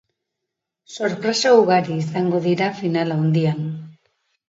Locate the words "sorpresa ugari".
0.93-1.99